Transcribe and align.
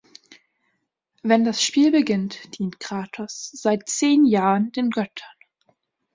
Wenn 1.21 1.43
das 1.43 1.61
Spiel 1.61 1.91
beginnt, 1.91 2.57
dient 2.57 2.79
Kratos 2.79 3.51
seit 3.53 3.87
zehn 3.87 4.25
Jahren 4.25 4.71
den 4.71 4.89
Göttern. 4.89 5.29